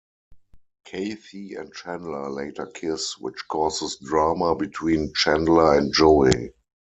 [0.83, 6.53] Kathy and Chandler later kiss, which causes drama between Chandler and Joey.